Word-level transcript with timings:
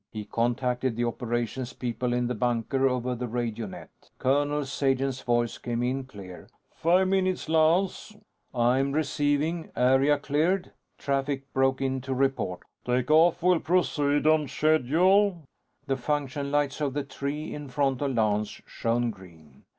He 0.11 0.25
contacted 0.25 0.95
the 0.95 1.03
Operations 1.05 1.73
people 1.73 2.11
in 2.11 2.25
the 2.25 2.33
bunker 2.33 2.87
over 2.89 3.13
the 3.13 3.27
radio 3.27 3.67
net. 3.67 3.91
Colonel 4.17 4.65
Sagen's 4.65 5.21
voice 5.21 5.59
came 5.59 5.83
in 5.83 6.05
clear: 6.05 6.49
"Five 6.73 7.07
minutes, 7.09 7.47
Lance." 7.47 8.15
"I 8.51 8.79
am 8.79 8.93
receiving. 8.93 9.69
Area 9.75 10.17
cleared?" 10.17 10.71
Traffic 10.97 11.53
broke 11.53 11.81
into 11.81 12.15
report: 12.15 12.61
"Take 12.83 13.11
off 13.11 13.43
will 13.43 13.59
proceed 13.59 14.25
on 14.25 14.47
schedule." 14.47 15.43
The 15.85 15.97
function 15.97 16.49
lights 16.51 16.81
on 16.81 16.93
the 16.93 17.03
"tree" 17.03 17.53
in 17.53 17.69
front 17.69 18.01
of 18.01 18.15
Lance 18.15 18.59
shone 18.65 19.11
green. 19.11 19.65